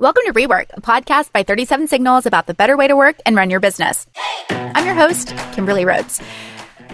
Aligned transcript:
Welcome 0.00 0.22
to 0.26 0.32
Rework, 0.32 0.66
a 0.74 0.80
podcast 0.80 1.32
by 1.32 1.42
37 1.42 1.88
Signals 1.88 2.24
about 2.24 2.46
the 2.46 2.54
better 2.54 2.76
way 2.76 2.86
to 2.86 2.94
work 2.94 3.16
and 3.26 3.34
run 3.34 3.50
your 3.50 3.58
business. 3.58 4.06
I'm 4.48 4.86
your 4.86 4.94
host, 4.94 5.34
Kimberly 5.54 5.84
Rhodes. 5.84 6.20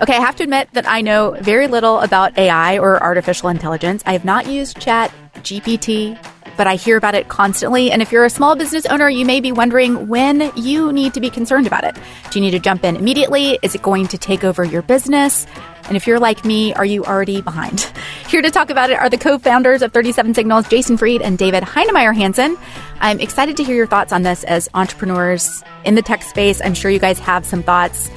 Okay, 0.00 0.16
I 0.16 0.20
have 0.20 0.36
to 0.36 0.42
admit 0.42 0.70
that 0.72 0.88
I 0.88 1.02
know 1.02 1.36
very 1.38 1.66
little 1.66 2.00
about 2.00 2.38
AI 2.38 2.78
or 2.78 3.02
artificial 3.02 3.50
intelligence. 3.50 4.02
I 4.06 4.12
have 4.12 4.24
not 4.24 4.46
used 4.46 4.80
Chat 4.80 5.12
GPT, 5.40 6.18
but 6.56 6.66
I 6.66 6.76
hear 6.76 6.96
about 6.96 7.14
it 7.14 7.28
constantly. 7.28 7.92
And 7.92 8.00
if 8.00 8.10
you're 8.10 8.24
a 8.24 8.30
small 8.30 8.56
business 8.56 8.86
owner, 8.86 9.10
you 9.10 9.26
may 9.26 9.40
be 9.40 9.52
wondering 9.52 10.08
when 10.08 10.50
you 10.56 10.90
need 10.90 11.12
to 11.12 11.20
be 11.20 11.28
concerned 11.28 11.66
about 11.66 11.84
it. 11.84 11.94
Do 12.30 12.38
you 12.38 12.40
need 12.42 12.52
to 12.52 12.58
jump 12.58 12.84
in 12.84 12.96
immediately? 12.96 13.58
Is 13.60 13.74
it 13.74 13.82
going 13.82 14.08
to 14.08 14.16
take 14.16 14.44
over 14.44 14.64
your 14.64 14.80
business? 14.80 15.46
And 15.86 15.96
if 15.96 16.06
you're 16.06 16.18
like 16.18 16.44
me, 16.44 16.72
are 16.74 16.84
you 16.84 17.04
already 17.04 17.40
behind? 17.42 17.80
Here 18.28 18.42
to 18.42 18.50
talk 18.50 18.70
about 18.70 18.90
it 18.90 18.98
are 18.98 19.10
the 19.10 19.18
co 19.18 19.38
founders 19.38 19.82
of 19.82 19.92
37 19.92 20.34
Signals, 20.34 20.68
Jason 20.68 20.96
Fried 20.96 21.22
and 21.22 21.36
David 21.36 21.62
Heinemeier 21.62 22.14
Hansson. 22.14 22.56
I'm 23.00 23.20
excited 23.20 23.56
to 23.58 23.64
hear 23.64 23.76
your 23.76 23.86
thoughts 23.86 24.12
on 24.12 24.22
this 24.22 24.44
as 24.44 24.68
entrepreneurs 24.74 25.62
in 25.84 25.94
the 25.94 26.02
tech 26.02 26.22
space. 26.22 26.60
I'm 26.62 26.74
sure 26.74 26.90
you 26.90 26.98
guys 26.98 27.18
have 27.18 27.44
some 27.44 27.62
thoughts. 27.62 28.10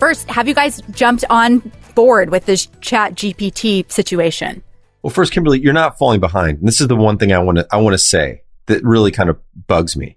First, 0.00 0.28
have 0.28 0.48
you 0.48 0.54
guys 0.54 0.82
jumped 0.90 1.24
on 1.30 1.70
board 1.94 2.30
with 2.30 2.46
this 2.46 2.66
chat 2.80 3.14
GPT 3.14 3.90
situation? 3.90 4.62
Well, 5.02 5.10
first, 5.10 5.32
Kimberly, 5.32 5.60
you're 5.60 5.72
not 5.72 5.98
falling 5.98 6.20
behind. 6.20 6.58
And 6.58 6.68
this 6.68 6.80
is 6.80 6.88
the 6.88 6.96
one 6.96 7.18
thing 7.18 7.32
I 7.32 7.38
want 7.38 7.58
to 7.58 7.66
I 7.70 7.76
want 7.78 7.94
to 7.94 7.98
say 7.98 8.42
that 8.66 8.82
really 8.82 9.10
kind 9.10 9.30
of 9.30 9.38
bugs 9.66 9.96
me 9.96 10.16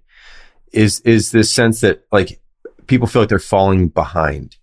is 0.72 1.00
is 1.02 1.32
this 1.32 1.52
sense 1.52 1.82
that 1.82 2.06
like 2.12 2.40
people 2.88 3.08
feel 3.08 3.22
like 3.22 3.30
they're 3.30 3.40
falling 3.40 3.88
behind. 3.88 4.58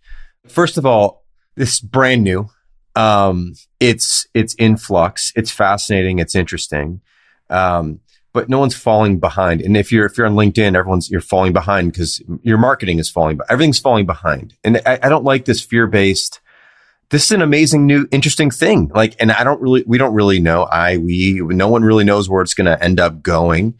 First 0.49 0.79
of 0.79 0.87
all, 0.87 1.22
this 1.55 1.75
is 1.75 1.81
brand 1.81 2.23
new. 2.23 2.49
Um, 2.95 3.55
it's 3.81 4.27
it's 4.35 4.55
in 4.55 4.77
flux. 4.77 5.33
It's 5.37 5.51
fascinating. 5.51 6.19
It's 6.19 6.35
interesting. 6.35 7.01
Um, 7.51 8.01
but 8.33 8.49
no 8.49 8.59
one's 8.59 8.75
falling 8.75 9.19
behind. 9.19 9.61
And 9.61 9.77
if 9.77 9.93
you're 9.93 10.07
if 10.07 10.17
you're 10.17 10.27
on 10.27 10.35
LinkedIn, 10.35 10.75
everyone's 10.77 11.11
you're 11.11 11.21
falling 11.21 11.53
behind 11.53 11.93
because 11.93 12.23
your 12.43 12.59
marketing 12.59 12.99
is 12.99 13.11
falling. 13.11 13.39
Everything's 13.49 13.79
falling 13.79 14.07
behind. 14.07 14.55
And 14.65 14.81
I, 14.87 14.99
I 15.03 15.09
don't 15.09 15.25
like 15.25 15.45
this 15.45 15.61
fear 15.61 15.87
based. 15.87 16.41
This 17.11 17.27
is 17.27 17.33
an 17.33 17.43
amazing 17.43 17.87
new 17.87 18.09
interesting 18.11 18.51
thing. 18.51 18.91
Like, 18.95 19.17
and 19.21 19.31
I 19.31 19.45
don't 19.45 19.61
really 19.61 19.85
we 19.87 19.99
don't 19.99 20.15
really 20.15 20.41
know. 20.41 20.63
I 20.63 20.97
we 20.97 21.41
no 21.43 21.69
one 21.69 21.83
really 21.83 22.05
knows 22.05 22.29
where 22.29 22.43
it's 22.43 22.55
going 22.55 22.67
to 22.67 22.83
end 22.83 22.99
up 22.99 23.23
going. 23.23 23.75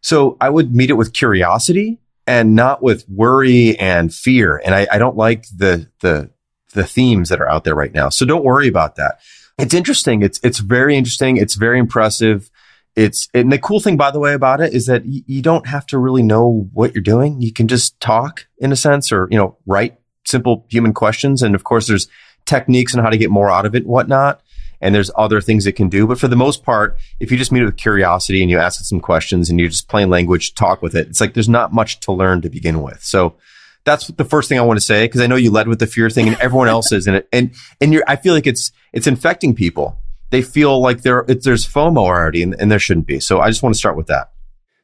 So 0.00 0.36
I 0.40 0.50
would 0.50 0.74
meet 0.74 0.90
it 0.90 0.94
with 0.94 1.12
curiosity 1.12 2.00
and 2.26 2.56
not 2.56 2.82
with 2.82 3.08
worry 3.08 3.78
and 3.78 4.12
fear. 4.12 4.60
And 4.64 4.74
I, 4.74 4.88
I 4.90 4.98
don't 4.98 5.16
like 5.16 5.46
the 5.56 5.88
the 6.00 6.30
the 6.72 6.84
themes 6.84 7.28
that 7.28 7.40
are 7.40 7.48
out 7.48 7.64
there 7.64 7.74
right 7.74 7.94
now. 7.94 8.08
So 8.08 8.26
don't 8.26 8.44
worry 8.44 8.68
about 8.68 8.96
that. 8.96 9.20
It's 9.58 9.74
interesting. 9.74 10.22
It's, 10.22 10.40
it's 10.42 10.58
very 10.58 10.96
interesting. 10.96 11.36
It's 11.36 11.54
very 11.54 11.78
impressive. 11.78 12.50
It's, 12.96 13.28
and 13.32 13.50
the 13.50 13.58
cool 13.58 13.80
thing, 13.80 13.96
by 13.96 14.10
the 14.10 14.18
way, 14.18 14.34
about 14.34 14.60
it 14.60 14.74
is 14.74 14.86
that 14.86 15.04
y- 15.04 15.22
you 15.26 15.42
don't 15.42 15.66
have 15.66 15.86
to 15.86 15.98
really 15.98 16.22
know 16.22 16.68
what 16.72 16.94
you're 16.94 17.02
doing. 17.02 17.40
You 17.40 17.52
can 17.52 17.68
just 17.68 17.98
talk 18.00 18.46
in 18.58 18.72
a 18.72 18.76
sense 18.76 19.12
or, 19.12 19.28
you 19.30 19.38
know, 19.38 19.56
write 19.66 19.98
simple 20.24 20.66
human 20.68 20.92
questions. 20.92 21.42
And 21.42 21.54
of 21.54 21.64
course, 21.64 21.86
there's 21.86 22.08
techniques 22.44 22.94
on 22.94 23.02
how 23.02 23.10
to 23.10 23.16
get 23.16 23.30
more 23.30 23.50
out 23.50 23.66
of 23.66 23.74
it 23.74 23.84
and 23.84 23.86
whatnot. 23.86 24.42
And 24.80 24.94
there's 24.94 25.10
other 25.16 25.40
things 25.40 25.66
it 25.66 25.72
can 25.76 25.88
do. 25.88 26.06
But 26.06 26.18
for 26.18 26.28
the 26.28 26.36
most 26.36 26.64
part, 26.64 26.98
if 27.20 27.30
you 27.30 27.38
just 27.38 27.52
meet 27.52 27.62
it 27.62 27.66
with 27.66 27.76
curiosity 27.76 28.42
and 28.42 28.50
you 28.50 28.58
ask 28.58 28.80
it 28.80 28.84
some 28.84 29.00
questions 29.00 29.48
and 29.48 29.60
you 29.60 29.68
just 29.68 29.88
plain 29.88 30.10
language 30.10 30.54
talk 30.54 30.82
with 30.82 30.96
it, 30.96 31.06
it's 31.06 31.20
like 31.20 31.34
there's 31.34 31.48
not 31.48 31.72
much 31.72 32.00
to 32.00 32.12
learn 32.12 32.40
to 32.40 32.50
begin 32.50 32.82
with. 32.82 33.02
So 33.02 33.36
that's 33.84 34.08
the 34.08 34.24
first 34.24 34.48
thing 34.48 34.58
I 34.58 34.62
want 34.62 34.78
to 34.78 34.84
say 34.84 35.04
because 35.04 35.20
I 35.20 35.26
know 35.26 35.36
you 35.36 35.50
led 35.50 35.68
with 35.68 35.78
the 35.78 35.86
fear 35.86 36.10
thing 36.10 36.28
and 36.28 36.36
everyone 36.40 36.68
else 36.68 36.92
is 36.92 37.06
in 37.06 37.14
it. 37.14 37.28
And 37.32 37.52
and 37.80 37.92
you're 37.92 38.04
I 38.06 38.16
feel 38.16 38.34
like 38.34 38.46
it's 38.46 38.72
it's 38.92 39.06
infecting 39.06 39.54
people. 39.54 39.98
They 40.30 40.42
feel 40.42 40.80
like 40.80 41.02
there 41.02 41.24
there's 41.26 41.66
FOMO 41.66 41.98
already 41.98 42.42
and, 42.42 42.54
and 42.58 42.70
there 42.70 42.78
shouldn't 42.78 43.06
be. 43.06 43.20
So 43.20 43.40
I 43.40 43.48
just 43.48 43.62
want 43.62 43.74
to 43.74 43.78
start 43.78 43.96
with 43.96 44.06
that. 44.06 44.32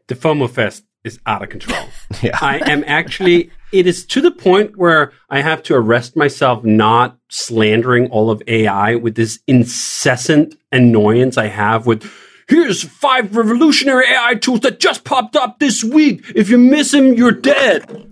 The 0.08 0.14
FOMO 0.14 0.50
fest 0.50 0.84
is 1.04 1.20
out 1.26 1.42
of 1.42 1.48
control. 1.48 1.86
yeah. 2.22 2.36
I 2.40 2.58
am 2.70 2.84
actually 2.86 3.50
it 3.70 3.86
is 3.86 4.06
to 4.06 4.20
the 4.20 4.30
point 4.30 4.76
where 4.76 5.12
I 5.28 5.42
have 5.42 5.62
to 5.64 5.74
arrest 5.74 6.16
myself 6.16 6.64
not 6.64 7.18
slandering 7.28 8.10
all 8.10 8.30
of 8.30 8.42
AI 8.46 8.94
with 8.94 9.14
this 9.14 9.40
incessant 9.46 10.54
annoyance 10.72 11.36
I 11.36 11.48
have 11.48 11.86
with 11.86 12.10
Here's 12.48 12.82
five 12.82 13.36
revolutionary 13.36 14.06
AI 14.06 14.34
tools 14.36 14.60
that 14.60 14.80
just 14.80 15.04
popped 15.04 15.36
up 15.36 15.58
this 15.58 15.84
week. 15.84 16.24
If 16.34 16.48
you 16.48 16.56
miss 16.56 16.92
them, 16.92 17.12
you're 17.12 17.30
dead. 17.30 18.10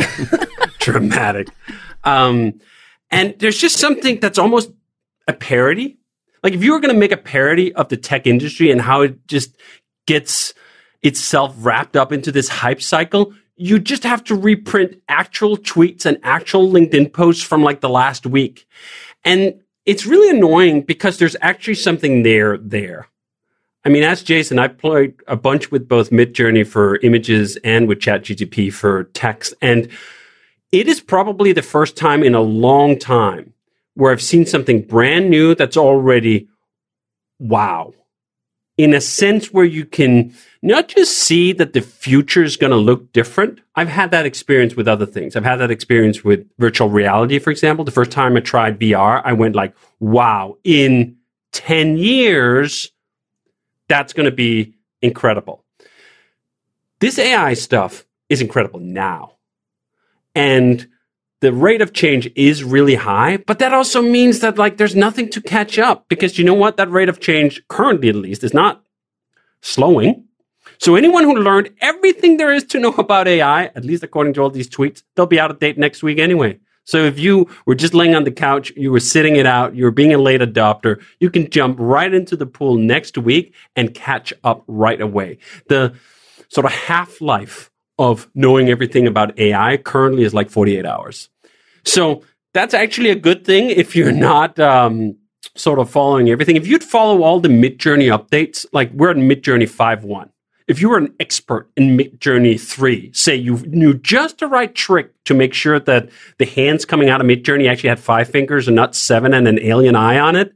Dramatic. 0.80 1.48
Um, 2.02 2.60
and 3.10 3.36
there's 3.38 3.58
just 3.58 3.76
something 3.76 4.18
that's 4.18 4.38
almost 4.38 4.72
a 5.28 5.32
parody. 5.32 5.98
Like 6.42 6.54
if 6.54 6.64
you 6.64 6.72
were 6.72 6.80
going 6.80 6.92
to 6.92 6.98
make 6.98 7.12
a 7.12 7.16
parody 7.16 7.72
of 7.72 7.88
the 7.88 7.96
tech 7.96 8.26
industry 8.26 8.72
and 8.72 8.80
how 8.80 9.02
it 9.02 9.28
just 9.28 9.56
gets 10.06 10.54
itself 11.02 11.54
wrapped 11.58 11.96
up 11.96 12.12
into 12.12 12.32
this 12.32 12.48
hype 12.48 12.82
cycle, 12.82 13.32
you 13.54 13.78
just 13.78 14.02
have 14.02 14.24
to 14.24 14.34
reprint 14.34 15.00
actual 15.08 15.56
tweets 15.56 16.04
and 16.04 16.18
actual 16.24 16.68
LinkedIn 16.68 17.12
posts 17.12 17.44
from 17.44 17.62
like 17.62 17.80
the 17.80 17.88
last 17.88 18.26
week. 18.26 18.66
And 19.24 19.60
it's 19.86 20.04
really 20.04 20.36
annoying 20.36 20.82
because 20.82 21.18
there's 21.18 21.36
actually 21.40 21.74
something 21.74 22.24
there 22.24 22.58
there. 22.58 23.06
I 23.84 23.88
mean, 23.88 24.04
as 24.04 24.22
Jason. 24.22 24.58
I 24.58 24.68
played 24.68 25.14
a 25.26 25.36
bunch 25.36 25.70
with 25.70 25.88
both 25.88 26.10
Midjourney 26.10 26.66
for 26.66 26.96
images 26.98 27.56
and 27.64 27.88
with 27.88 27.98
ChatGPT 27.98 28.72
for 28.72 29.04
text. 29.04 29.54
And 29.60 29.88
it 30.70 30.88
is 30.88 31.00
probably 31.00 31.52
the 31.52 31.62
first 31.62 31.96
time 31.96 32.22
in 32.22 32.34
a 32.34 32.40
long 32.40 32.98
time 32.98 33.52
where 33.94 34.12
I've 34.12 34.22
seen 34.22 34.46
something 34.46 34.82
brand 34.82 35.30
new 35.30 35.54
that's 35.54 35.76
already 35.76 36.48
wow. 37.38 37.92
In 38.78 38.94
a 38.94 39.00
sense 39.00 39.52
where 39.52 39.66
you 39.66 39.84
can 39.84 40.34
not 40.62 40.88
just 40.88 41.18
see 41.18 41.52
that 41.52 41.72
the 41.72 41.82
future 41.82 42.42
is 42.42 42.56
going 42.56 42.70
to 42.70 42.76
look 42.76 43.12
different. 43.12 43.60
I've 43.74 43.88
had 43.88 44.12
that 44.12 44.24
experience 44.24 44.74
with 44.74 44.88
other 44.88 45.04
things. 45.04 45.36
I've 45.36 45.44
had 45.44 45.56
that 45.56 45.70
experience 45.70 46.24
with 46.24 46.48
virtual 46.58 46.88
reality, 46.88 47.38
for 47.38 47.50
example. 47.50 47.84
The 47.84 47.90
first 47.90 48.10
time 48.10 48.36
I 48.36 48.40
tried 48.40 48.78
VR, 48.78 49.20
I 49.24 49.34
went 49.34 49.54
like, 49.54 49.74
wow, 50.00 50.56
in 50.64 51.16
10 51.52 51.98
years, 51.98 52.90
that's 53.92 54.14
going 54.14 54.24
to 54.24 54.34
be 54.34 54.72
incredible. 55.02 55.66
This 57.00 57.18
AI 57.18 57.52
stuff 57.52 58.06
is 58.30 58.40
incredible 58.40 58.80
now. 58.80 59.32
And 60.34 60.88
the 61.42 61.52
rate 61.52 61.82
of 61.82 61.92
change 61.92 62.30
is 62.34 62.64
really 62.64 62.94
high, 62.94 63.36
but 63.36 63.58
that 63.58 63.74
also 63.74 64.00
means 64.00 64.40
that 64.40 64.56
like 64.56 64.78
there's 64.78 64.96
nothing 64.96 65.28
to 65.28 65.42
catch 65.42 65.78
up 65.78 66.08
because 66.08 66.38
you 66.38 66.44
know 66.44 66.54
what? 66.54 66.78
That 66.78 66.90
rate 66.90 67.10
of 67.10 67.20
change 67.20 67.62
currently 67.68 68.08
at 68.08 68.14
least 68.14 68.42
is 68.42 68.54
not 68.54 68.82
slowing. 69.60 70.24
So 70.78 70.96
anyone 70.96 71.24
who 71.24 71.34
learned 71.34 71.68
everything 71.82 72.38
there 72.38 72.52
is 72.52 72.64
to 72.72 72.80
know 72.80 72.94
about 72.94 73.28
AI, 73.28 73.66
at 73.66 73.84
least 73.84 74.02
according 74.02 74.32
to 74.34 74.40
all 74.40 74.48
these 74.50 74.70
tweets, 74.70 75.02
they'll 75.14 75.26
be 75.26 75.38
out 75.38 75.50
of 75.50 75.58
date 75.58 75.76
next 75.76 76.02
week 76.02 76.18
anyway. 76.18 76.58
So 76.84 77.04
if 77.04 77.18
you 77.18 77.48
were 77.66 77.74
just 77.74 77.94
laying 77.94 78.14
on 78.14 78.24
the 78.24 78.32
couch, 78.32 78.72
you 78.76 78.90
were 78.90 79.00
sitting 79.00 79.36
it 79.36 79.46
out, 79.46 79.74
you 79.74 79.84
were 79.84 79.90
being 79.90 80.12
a 80.12 80.18
late 80.18 80.40
adopter, 80.40 81.02
you 81.20 81.30
can 81.30 81.48
jump 81.48 81.76
right 81.78 82.12
into 82.12 82.36
the 82.36 82.46
pool 82.46 82.76
next 82.76 83.16
week 83.16 83.54
and 83.76 83.94
catch 83.94 84.32
up 84.42 84.64
right 84.66 85.00
away. 85.00 85.38
The 85.68 85.94
sort 86.48 86.66
of 86.66 86.72
half 86.72 87.20
life 87.20 87.70
of 87.98 88.28
knowing 88.34 88.68
everything 88.68 89.06
about 89.06 89.38
AI 89.38 89.76
currently 89.76 90.24
is 90.24 90.34
like 90.34 90.50
48 90.50 90.84
hours. 90.84 91.28
So 91.84 92.22
that's 92.52 92.74
actually 92.74 93.10
a 93.10 93.16
good 93.16 93.44
thing 93.44 93.70
if 93.70 93.94
you're 93.94 94.12
not 94.12 94.58
um, 94.58 95.16
sort 95.56 95.78
of 95.78 95.90
following 95.90 96.28
everything. 96.30 96.56
If 96.56 96.66
you'd 96.66 96.84
follow 96.84 97.22
all 97.22 97.40
the 97.40 97.48
Midjourney 97.48 98.16
updates, 98.16 98.66
like 98.72 98.90
we're 98.92 99.10
in 99.10 99.28
Midjourney 99.28 99.68
5.1, 99.68 100.30
if 100.72 100.80
you 100.80 100.88
were 100.88 100.96
an 100.96 101.14
expert 101.20 101.70
in 101.76 101.98
Midjourney 101.98 102.58
3, 102.58 103.12
say 103.12 103.36
you 103.36 103.58
knew 103.66 103.92
just 103.92 104.38
the 104.38 104.46
right 104.46 104.74
trick 104.74 105.12
to 105.24 105.34
make 105.34 105.52
sure 105.52 105.78
that 105.78 106.08
the 106.38 106.46
hands 106.46 106.86
coming 106.86 107.10
out 107.10 107.20
of 107.20 107.26
Midjourney 107.26 107.70
actually 107.70 107.90
had 107.90 108.00
five 108.00 108.30
fingers 108.30 108.68
and 108.68 108.74
not 108.74 108.94
seven 108.94 109.34
and 109.34 109.46
an 109.46 109.60
alien 109.60 109.94
eye 109.94 110.18
on 110.18 110.34
it, 110.34 110.54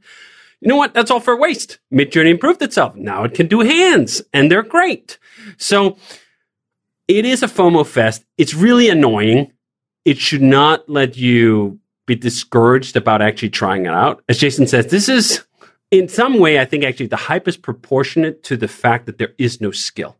you 0.59 0.69
know 0.69 0.75
what? 0.75 0.95
That's 0.95 1.11
all 1.11 1.19
for 1.19 1.37
waste. 1.37 1.77
Midjourney 1.93 2.31
improved 2.31 2.63
itself. 2.63 2.95
Now 2.95 3.25
it 3.25 3.35
can 3.35 3.45
do 3.45 3.59
hands 3.59 4.23
and 4.33 4.51
they're 4.51 4.63
great. 4.63 5.19
So 5.57 5.97
it 7.07 7.23
is 7.23 7.43
a 7.43 7.47
FOMO 7.47 7.85
fest. 7.85 8.25
It's 8.39 8.55
really 8.55 8.89
annoying. 8.89 9.53
It 10.03 10.17
should 10.17 10.41
not 10.41 10.89
let 10.89 11.15
you 11.15 11.79
be 12.07 12.15
discouraged 12.15 12.95
about 12.95 13.21
actually 13.21 13.51
trying 13.51 13.85
it 13.85 13.93
out. 13.93 14.23
As 14.27 14.39
Jason 14.39 14.65
says, 14.65 14.87
this 14.87 15.09
is 15.09 15.43
in 15.91 16.09
some 16.09 16.39
way, 16.39 16.59
I 16.59 16.65
think 16.65 16.83
actually 16.83 17.07
the 17.07 17.15
hype 17.15 17.47
is 17.47 17.57
proportionate 17.57 18.43
to 18.43 18.57
the 18.57 18.67
fact 18.67 19.05
that 19.05 19.17
there 19.17 19.33
is 19.37 19.61
no 19.61 19.71
skill. 19.71 20.17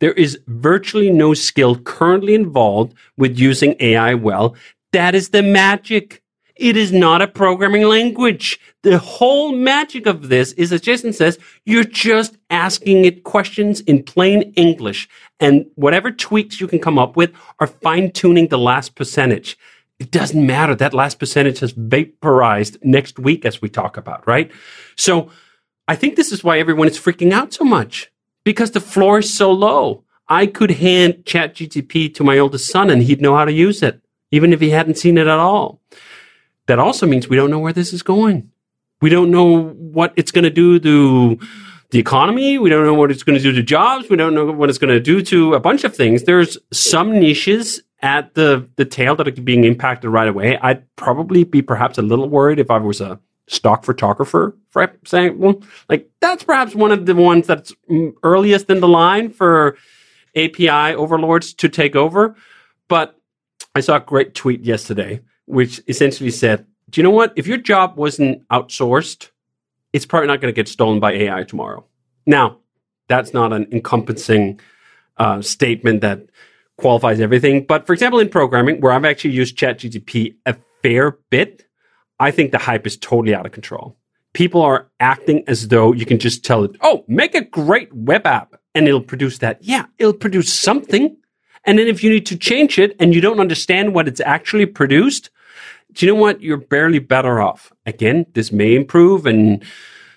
There 0.00 0.12
is 0.12 0.38
virtually 0.46 1.10
no 1.10 1.34
skill 1.34 1.76
currently 1.76 2.34
involved 2.34 2.94
with 3.16 3.38
using 3.38 3.76
AI 3.80 4.14
well. 4.14 4.56
That 4.92 5.14
is 5.14 5.30
the 5.30 5.42
magic. 5.42 6.22
It 6.56 6.76
is 6.76 6.92
not 6.92 7.20
a 7.20 7.26
programming 7.26 7.82
language. 7.82 8.60
The 8.82 8.98
whole 8.98 9.52
magic 9.52 10.06
of 10.06 10.28
this 10.28 10.52
is, 10.52 10.72
as 10.72 10.80
Jason 10.80 11.12
says, 11.12 11.38
you're 11.64 11.84
just 11.84 12.36
asking 12.50 13.04
it 13.04 13.24
questions 13.24 13.80
in 13.80 14.02
plain 14.04 14.52
English. 14.56 15.08
And 15.40 15.66
whatever 15.74 16.10
tweaks 16.10 16.60
you 16.60 16.68
can 16.68 16.78
come 16.78 16.98
up 16.98 17.16
with 17.16 17.32
are 17.58 17.66
fine 17.66 18.12
tuning 18.12 18.48
the 18.48 18.58
last 18.58 18.94
percentage 18.94 19.58
it 19.98 20.10
doesn't 20.10 20.46
matter. 20.46 20.74
That 20.74 20.94
last 20.94 21.18
percentage 21.18 21.60
has 21.60 21.72
vaporized 21.72 22.78
next 22.82 23.18
week, 23.18 23.44
as 23.44 23.62
we 23.62 23.68
talk 23.68 23.96
about, 23.96 24.26
right? 24.26 24.50
So 24.96 25.30
I 25.86 25.96
think 25.96 26.16
this 26.16 26.32
is 26.32 26.42
why 26.42 26.58
everyone 26.58 26.88
is 26.88 26.98
freaking 26.98 27.32
out 27.32 27.52
so 27.52 27.64
much 27.64 28.10
because 28.42 28.72
the 28.72 28.80
floor 28.80 29.18
is 29.18 29.32
so 29.32 29.52
low. 29.52 30.04
I 30.28 30.46
could 30.46 30.72
hand 30.72 31.24
ChatGPT 31.24 32.14
to 32.14 32.24
my 32.24 32.38
oldest 32.38 32.70
son 32.70 32.90
and 32.90 33.02
he'd 33.02 33.20
know 33.20 33.36
how 33.36 33.44
to 33.44 33.52
use 33.52 33.82
it, 33.82 34.00
even 34.30 34.52
if 34.52 34.60
he 34.60 34.70
hadn't 34.70 34.98
seen 34.98 35.18
it 35.18 35.26
at 35.26 35.38
all. 35.38 35.80
That 36.66 36.78
also 36.78 37.06
means 37.06 37.28
we 37.28 37.36
don't 37.36 37.50
know 37.50 37.58
where 37.58 37.74
this 37.74 37.92
is 37.92 38.02
going. 38.02 38.50
We 39.02 39.10
don't 39.10 39.30
know 39.30 39.68
what 39.68 40.14
it's 40.16 40.30
going 40.30 40.44
to 40.44 40.50
do 40.50 40.78
to 40.80 41.38
the 41.90 41.98
economy. 41.98 42.58
We 42.58 42.70
don't 42.70 42.86
know 42.86 42.94
what 42.94 43.10
it's 43.10 43.22
going 43.22 43.36
to 43.36 43.42
do 43.42 43.52
to 43.52 43.62
jobs. 43.62 44.08
We 44.08 44.16
don't 44.16 44.34
know 44.34 44.46
what 44.46 44.70
it's 44.70 44.78
going 44.78 44.94
to 44.94 45.00
do 45.00 45.20
to 45.22 45.54
a 45.54 45.60
bunch 45.60 45.84
of 45.84 45.94
things. 45.94 46.24
There's 46.24 46.56
some 46.72 47.20
niches 47.20 47.82
at 48.04 48.34
the, 48.34 48.68
the 48.76 48.84
tail 48.84 49.16
that 49.16 49.26
are 49.26 49.32
being 49.32 49.64
impacted 49.64 50.10
right 50.10 50.28
away. 50.28 50.58
I'd 50.58 50.84
probably 50.94 51.42
be 51.42 51.62
perhaps 51.62 51.96
a 51.96 52.02
little 52.02 52.28
worried 52.28 52.58
if 52.58 52.70
I 52.70 52.76
was 52.76 53.00
a 53.00 53.18
stock 53.48 53.82
photographer, 53.82 54.54
for 54.68 54.82
example. 54.82 55.62
Like 55.88 56.10
that's 56.20 56.44
perhaps 56.44 56.74
one 56.74 56.92
of 56.92 57.06
the 57.06 57.14
ones 57.14 57.46
that's 57.46 57.72
earliest 58.22 58.68
in 58.68 58.80
the 58.80 58.88
line 58.88 59.30
for 59.30 59.78
API 60.36 60.94
overlords 60.94 61.54
to 61.54 61.68
take 61.70 61.96
over. 61.96 62.36
But 62.88 63.18
I 63.74 63.80
saw 63.80 63.96
a 63.96 64.00
great 64.00 64.34
tweet 64.34 64.62
yesterday, 64.62 65.22
which 65.46 65.80
essentially 65.88 66.30
said, 66.30 66.66
do 66.90 67.00
you 67.00 67.02
know 67.02 67.10
what? 67.10 67.32
If 67.36 67.46
your 67.46 67.56
job 67.56 67.96
wasn't 67.96 68.46
outsourced, 68.48 69.30
it's 69.94 70.04
probably 70.04 70.26
not 70.26 70.42
going 70.42 70.52
to 70.52 70.56
get 70.56 70.68
stolen 70.68 71.00
by 71.00 71.12
AI 71.12 71.44
tomorrow. 71.44 71.86
Now, 72.26 72.58
that's 73.08 73.32
not 73.32 73.54
an 73.54 73.66
encompassing 73.72 74.60
uh, 75.16 75.40
statement 75.40 76.02
that 76.02 76.26
qualifies 76.78 77.20
everything. 77.20 77.64
But 77.66 77.86
for 77.86 77.92
example, 77.92 78.20
in 78.20 78.28
programming, 78.28 78.80
where 78.80 78.92
I've 78.92 79.04
actually 79.04 79.34
used 79.34 79.56
ChatGPT 79.56 80.36
a 80.46 80.56
fair 80.82 81.18
bit, 81.30 81.66
I 82.18 82.30
think 82.30 82.52
the 82.52 82.58
hype 82.58 82.86
is 82.86 82.96
totally 82.96 83.34
out 83.34 83.46
of 83.46 83.52
control. 83.52 83.96
People 84.32 84.62
are 84.62 84.90
acting 84.98 85.44
as 85.46 85.68
though 85.68 85.92
you 85.92 86.06
can 86.06 86.18
just 86.18 86.44
tell 86.44 86.64
it, 86.64 86.72
oh, 86.80 87.04
make 87.06 87.34
a 87.34 87.44
great 87.44 87.92
web 87.92 88.26
app 88.26 88.56
and 88.74 88.88
it'll 88.88 89.00
produce 89.00 89.38
that. 89.38 89.62
Yeah, 89.62 89.86
it'll 89.98 90.12
produce 90.12 90.52
something. 90.52 91.16
And 91.64 91.78
then 91.78 91.86
if 91.86 92.02
you 92.02 92.10
need 92.10 92.26
to 92.26 92.36
change 92.36 92.78
it 92.78 92.96
and 92.98 93.14
you 93.14 93.20
don't 93.20 93.40
understand 93.40 93.94
what 93.94 94.08
it's 94.08 94.20
actually 94.20 94.66
produced, 94.66 95.30
do 95.92 96.04
you 96.04 96.12
know 96.12 96.20
what? 96.20 96.42
You're 96.42 96.56
barely 96.56 96.98
better 96.98 97.40
off. 97.40 97.72
Again, 97.86 98.26
this 98.34 98.50
may 98.50 98.74
improve 98.74 99.26
and 99.26 99.64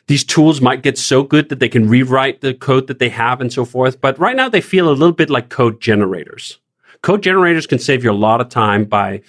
these 0.08 0.24
tools 0.24 0.62
might 0.62 0.84
get 0.84 0.98
so 0.98 1.22
good 1.22 1.50
that 1.50 1.60
they 1.60 1.70
can 1.70 1.88
rewrite 1.88 2.42
the 2.42 2.54
code 2.54 2.88
that 2.88 3.00
they 3.00 3.10
have 3.10 3.42
and 3.42 3.52
so 3.52 3.66
forth. 3.66 4.00
But 4.00 4.18
right 4.18 4.36
now 4.36 4.50
they 4.50 4.62
feel 4.62 4.90
a 4.90 4.92
little 4.92 5.12
bit 5.12 5.30
like 5.30 5.50
code 5.50 5.82
generators. 5.82 6.60
Code 7.02 7.22
generators 7.22 7.68
can 7.68 7.80
save 7.80 8.04
you 8.04 8.12
a 8.12 8.14
lot 8.14 8.42
of 8.42 8.50
time 8.50 8.86
by 8.86 9.22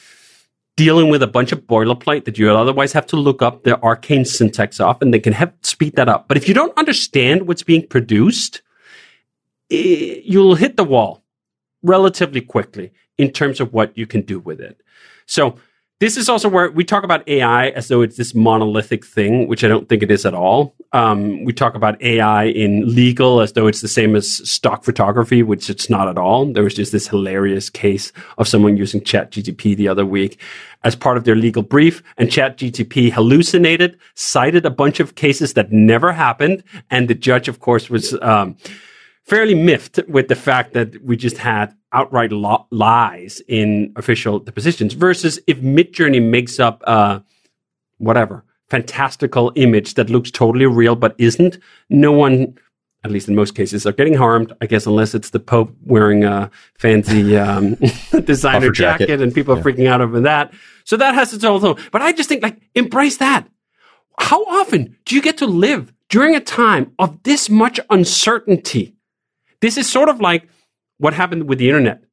dealing 0.77 1.09
with 1.09 1.23
a 1.25 1.27
bunch 1.27 1.51
of 1.51 1.67
boilerplate 1.67 2.25
that 2.25 2.39
you 2.39 2.47
would 2.47 2.55
otherwise 2.55 2.93
have 2.93 3.07
to 3.07 3.17
look 3.17 3.43
up 3.43 3.65
the 3.65 3.81
arcane 3.83 4.25
syntax 4.25 4.79
off 4.79 5.03
and 5.03 5.13
they 5.13 5.19
can 5.19 5.33
have 5.33 5.53
speed 5.63 5.97
that 5.97 6.09
up. 6.09 6.29
But 6.29 6.37
if 6.37 6.47
you 6.47 6.55
don't 6.55 6.77
understand 6.79 7.49
what's 7.49 7.65
being 7.65 7.85
produced, 7.85 8.63
eh, 9.73 10.21
you'll 10.25 10.55
hit 10.55 10.77
the 10.77 10.85
wall 10.85 11.25
relatively 11.83 12.41
quickly 12.41 12.93
in 13.19 13.33
terms 13.33 13.61
of 13.61 13.73
what 13.73 13.99
you 13.99 14.07
can 14.07 14.23
do 14.23 14.39
with 14.39 14.61
it. 14.61 14.81
So 15.27 15.57
this 16.01 16.17
is 16.17 16.29
also 16.29 16.49
where 16.49 16.71
we 16.71 16.85
talk 16.85 17.03
about 17.03 17.29
AI 17.29 17.71
as 17.71 17.89
though 17.89 18.03
it's 18.03 18.17
this 18.17 18.33
monolithic 18.33 19.05
thing, 19.05 19.49
which 19.49 19.65
I 19.65 19.69
don't 19.69 19.89
think 19.89 20.05
it 20.05 20.11
is 20.13 20.25
at 20.25 20.33
all. 20.33 20.77
Um, 20.93 21.45
we 21.45 21.53
talk 21.53 21.75
about 21.75 22.01
AI 22.01 22.45
in 22.45 22.95
legal 22.95 23.41
as 23.41 23.53
though 23.55 23.67
it's 23.67 23.81
the 23.81 23.89
same 23.89 24.15
as 24.15 24.49
stock 24.49 24.85
photography, 24.85 25.43
which 25.43 25.69
it's 25.69 25.91
not 25.91 26.07
at 26.07 26.17
all. 26.17 26.53
There 26.53 26.63
was 26.63 26.75
just 26.75 26.93
this 26.93 27.09
hilarious 27.09 27.69
case 27.69 28.13
of 28.39 28.47
someone 28.47 28.77
using 28.77 29.01
ChatGPT 29.01 29.77
the 29.77 29.89
other 29.89 30.07
week 30.07 30.41
as 30.85 30.95
part 30.95 31.17
of 31.17 31.25
their 31.25 31.35
legal 31.35 31.65
brief, 31.65 32.05
and 32.17 32.29
ChatGPT 32.29 33.11
hallucinated, 33.13 33.99
cited 34.15 34.65
a 34.65 34.71
bunch 34.71 35.01
of 35.01 35.17
cases 35.17 35.55
that 35.55 35.73
never 35.73 36.13
happened, 36.13 36.63
and 36.91 37.09
the 37.09 37.15
judge, 37.15 37.49
of 37.49 37.59
course, 37.59 37.91
was. 37.91 38.17
Um, 38.23 38.57
fairly 39.25 39.55
miffed 39.55 40.01
with 40.09 40.29
the 40.29 40.35
fact 40.35 40.73
that 40.73 41.05
we 41.05 41.15
just 41.15 41.37
had 41.37 41.75
outright 41.93 42.33
lo- 42.33 42.67
lies 42.71 43.41
in 43.49 43.93
official 43.97 44.39
depositions 44.39 44.95
versus 44.95 45.41
if 45.47 45.61
Midjourney 45.61 46.23
makes 46.23 46.61
up 46.61 46.83
uh, 46.87 47.21
whatever 47.99 48.45
fantastical 48.69 49.53
image 49.55 49.95
that 49.95 50.11
looks 50.11 50.31
totally 50.31 50.67
real 50.67 50.95
but 50.95 51.15
isn't, 51.19 51.59
no 51.89 52.13
one, 52.13 52.55
at 53.05 53.11
least 53.11 53.29
in 53.29 53.35
most 53.35 53.55
cases, 53.55 53.87
are 53.87 53.93
getting 53.93 54.15
harmed. 54.15 54.53
I 54.61 54.67
guess 54.67 54.87
unless 54.87 55.15
it's 55.15 55.31
the 55.31 55.41
Pope 55.41 55.75
wearing 55.85 56.25
a 56.25 56.51
fancy 56.79 57.37
um, 57.37 57.75
designer 58.25 58.71
jacket. 58.71 59.09
jacket. 59.09 59.23
and 59.23 59.35
people 59.35 59.55
are 59.55 59.59
yeah. 59.59 59.63
freaking 59.63 59.87
out 59.89 60.01
over 60.01 60.21
that. 60.21 60.53
So 60.85 60.97
that 60.97 61.15
has 61.15 61.33
its 61.33 61.45
own. 61.45 61.79
But 61.93 62.03
I 62.03 62.13
just 62.13 62.29
think 62.29 62.43
like 62.43 62.61
embrace 62.75 63.17
that. 63.19 63.47
How 64.19 64.45
often 64.45 64.97
do 65.05 65.15
you 65.15 65.23
get 65.23 65.39
to 65.39 65.47
live 65.47 65.93
during 66.09 66.35
a 66.35 66.41
time 66.41 66.93
of 66.99 67.23
this 67.23 67.49
much 67.49 67.79
uncertainty? 67.89 68.95
This 69.61 69.77
is 69.77 69.91
sort 69.91 70.09
of 70.09 70.21
like 70.21 70.49
what 70.99 71.15
happened 71.15 71.49
with 71.49 71.59
the 71.59 71.69
internet. 71.69 72.05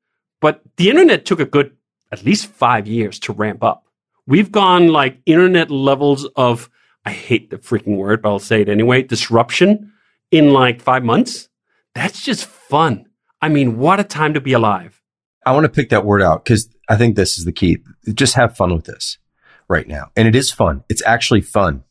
But 0.41 0.61
the 0.77 0.89
internet 0.89 1.25
took 1.25 1.39
a 1.39 1.45
good 1.45 1.75
at 2.11 2.23
least 2.23 2.47
five 2.47 2.87
years 2.87 3.19
to 3.19 3.33
ramp 3.33 3.63
up. 3.63 3.87
We've 4.27 4.51
gone 4.51 4.87
like 4.87 5.19
internet 5.25 5.69
levels 5.69 6.25
of, 6.35 6.69
I 7.05 7.11
hate 7.11 7.49
the 7.49 7.57
freaking 7.57 7.97
word, 7.97 8.21
but 8.21 8.29
I'll 8.29 8.39
say 8.39 8.61
it 8.61 8.69
anyway, 8.69 9.03
disruption 9.03 9.91
in 10.31 10.51
like 10.51 10.81
five 10.81 11.03
months. 11.03 11.49
That's 11.93 12.23
just 12.23 12.45
fun. 12.45 13.07
I 13.41 13.49
mean, 13.49 13.77
what 13.77 13.99
a 13.99 14.03
time 14.03 14.33
to 14.33 14.41
be 14.41 14.53
alive. 14.53 15.01
I 15.45 15.51
want 15.51 15.65
to 15.65 15.69
pick 15.69 15.89
that 15.89 16.05
word 16.05 16.21
out 16.21 16.43
because 16.43 16.67
I 16.89 16.95
think 16.95 17.15
this 17.15 17.37
is 17.37 17.45
the 17.45 17.51
key. 17.51 17.77
Just 18.13 18.33
have 18.35 18.57
fun 18.57 18.73
with 18.73 18.85
this 18.85 19.19
right 19.67 19.87
now. 19.87 20.09
And 20.15 20.27
it 20.27 20.35
is 20.35 20.51
fun. 20.51 20.83
It's 20.89 21.03
actually 21.05 21.41
fun. 21.41 21.83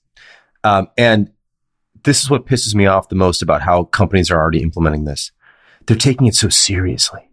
Um, 0.64 0.88
and 0.98 1.30
this 2.02 2.22
is 2.22 2.30
what 2.30 2.46
pisses 2.46 2.74
me 2.74 2.86
off 2.86 3.08
the 3.08 3.14
most 3.14 3.42
about 3.42 3.62
how 3.62 3.84
companies 3.84 4.30
are 4.30 4.40
already 4.40 4.62
implementing 4.62 5.04
this 5.04 5.30
they're 5.86 5.96
taking 5.96 6.26
it 6.26 6.34
so 6.34 6.48
seriously. 6.48 7.28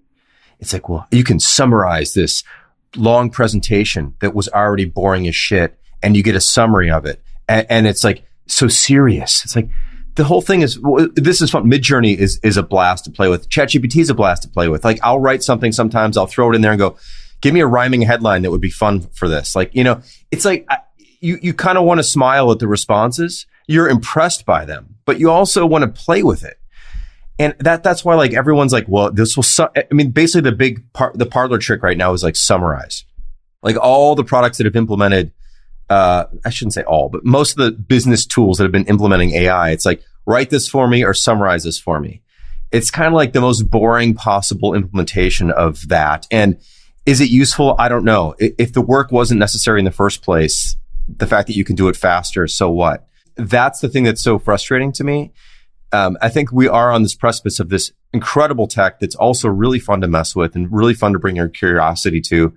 It's 0.59 0.73
like, 0.73 0.89
well, 0.89 1.07
you 1.11 1.23
can 1.23 1.39
summarize 1.39 2.13
this 2.13 2.43
long 2.95 3.29
presentation 3.29 4.15
that 4.19 4.35
was 4.35 4.47
already 4.49 4.85
boring 4.85 5.27
as 5.27 5.35
shit 5.35 5.79
and 6.03 6.15
you 6.15 6.23
get 6.23 6.35
a 6.35 6.41
summary 6.41 6.91
of 6.91 7.05
it. 7.05 7.21
And, 7.47 7.65
and 7.69 7.87
it's 7.87 8.03
like 8.03 8.23
so 8.47 8.67
serious. 8.67 9.43
It's 9.43 9.55
like, 9.55 9.69
the 10.15 10.23
whole 10.25 10.41
thing 10.41 10.61
is 10.61 10.79
this 11.13 11.41
is 11.41 11.51
fun. 11.51 11.71
Midjourney 11.71 12.17
is 12.17 12.39
is 12.43 12.57
a 12.57 12.63
blast 12.63 13.05
to 13.05 13.11
play 13.11 13.29
with. 13.29 13.49
ChatGPT 13.49 14.01
is 14.01 14.09
a 14.09 14.13
blast 14.13 14.43
to 14.43 14.49
play 14.49 14.67
with. 14.67 14.83
Like 14.83 14.99
I'll 15.03 15.19
write 15.19 15.43
something 15.43 15.71
sometimes, 15.71 16.17
I'll 16.17 16.27
throw 16.27 16.51
it 16.51 16.55
in 16.55 16.61
there 16.61 16.71
and 16.71 16.79
go, 16.79 16.97
give 17.39 17.53
me 17.53 17.61
a 17.61 17.67
rhyming 17.67 18.01
headline 18.01 18.41
that 18.41 18.51
would 18.51 18.61
be 18.61 18.69
fun 18.69 19.01
for 19.13 19.27
this. 19.27 19.55
Like 19.55 19.73
you 19.73 19.83
know, 19.83 20.01
it's 20.29 20.45
like 20.45 20.65
I, 20.69 20.79
you 21.21 21.39
you 21.41 21.53
kind 21.53 21.77
of 21.77 21.85
want 21.85 21.99
to 21.99 22.03
smile 22.03 22.51
at 22.51 22.59
the 22.59 22.67
responses. 22.67 23.45
You're 23.67 23.89
impressed 23.89 24.45
by 24.45 24.65
them, 24.65 24.97
but 25.05 25.19
you 25.19 25.31
also 25.31 25.65
want 25.65 25.83
to 25.83 25.87
play 25.87 26.23
with 26.23 26.43
it. 26.43 26.59
And 27.39 27.55
that 27.59 27.83
that's 27.83 28.05
why 28.05 28.15
like 28.15 28.33
everyone's 28.33 28.73
like, 28.73 28.85
well, 28.87 29.11
this 29.11 29.35
will. 29.35 29.43
Su-. 29.43 29.69
I 29.75 29.85
mean, 29.91 30.11
basically 30.11 30.49
the 30.49 30.55
big 30.55 30.91
part, 30.93 31.17
the 31.17 31.25
parlor 31.25 31.57
trick 31.57 31.81
right 31.83 31.97
now 31.97 32.13
is 32.13 32.23
like 32.23 32.35
summarize. 32.35 33.05
Like 33.63 33.77
all 33.77 34.15
the 34.15 34.23
products 34.23 34.57
that 34.57 34.65
have 34.65 34.75
implemented, 34.75 35.31
uh, 35.89 36.25
I 36.45 36.49
shouldn't 36.49 36.73
say 36.73 36.83
all, 36.83 37.09
but 37.09 37.25
most 37.25 37.51
of 37.51 37.57
the 37.57 37.71
business 37.71 38.25
tools 38.25 38.57
that 38.57 38.63
have 38.63 38.71
been 38.71 38.85
implementing 38.85 39.31
AI, 39.31 39.71
it's 39.71 39.85
like 39.85 40.03
write 40.25 40.49
this 40.49 40.67
for 40.67 40.87
me 40.87 41.03
or 41.03 41.13
summarize 41.13 41.63
this 41.63 41.79
for 41.79 41.99
me. 41.99 42.21
It's 42.71 42.89
kind 42.89 43.07
of 43.07 43.13
like 43.13 43.33
the 43.33 43.41
most 43.41 43.63
boring 43.63 44.13
possible 44.13 44.73
implementation 44.73 45.51
of 45.51 45.89
that. 45.89 46.25
And 46.31 46.57
is 47.05 47.19
it 47.21 47.29
useful? 47.29 47.75
I 47.77 47.89
don't 47.89 48.05
know. 48.05 48.35
If 48.39 48.73
the 48.73 48.81
work 48.81 49.11
wasn't 49.11 49.39
necessary 49.39 49.79
in 49.79 49.85
the 49.85 49.91
first 49.91 50.21
place, 50.21 50.75
the 51.07 51.27
fact 51.27 51.47
that 51.47 51.55
you 51.55 51.65
can 51.65 51.75
do 51.75 51.87
it 51.87 51.95
faster, 51.95 52.47
so 52.47 52.69
what? 52.69 53.07
That's 53.35 53.79
the 53.79 53.89
thing 53.89 54.03
that's 54.03 54.21
so 54.21 54.39
frustrating 54.39 54.91
to 54.93 55.03
me 55.03 55.31
um, 55.91 56.17
I 56.21 56.29
think 56.29 56.51
we 56.51 56.67
are 56.67 56.91
on 56.91 57.03
this 57.03 57.15
precipice 57.15 57.59
of 57.59 57.69
this 57.69 57.91
incredible 58.13 58.67
tech 58.67 58.99
that's 58.99 59.15
also 59.15 59.49
really 59.49 59.79
fun 59.79 60.01
to 60.01 60.07
mess 60.07 60.35
with 60.35 60.55
and 60.55 60.71
really 60.71 60.93
fun 60.93 61.13
to 61.13 61.19
bring 61.19 61.35
your 61.35 61.49
curiosity 61.49 62.21
to. 62.21 62.53